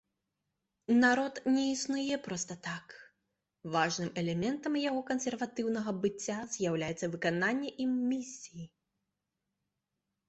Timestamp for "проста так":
2.27-2.95